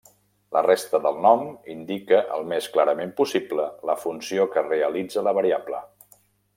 La 0.55 0.61
resta 0.67 0.99
del 1.03 1.19
nom 1.25 1.43
indica, 1.73 2.23
el 2.37 2.49
més 2.55 2.71
clarament 2.77 3.13
possible, 3.21 3.69
la 3.93 3.99
funció 4.07 4.51
que 4.57 4.69
realitza 4.73 5.29
la 5.31 5.39
variable. 5.43 5.89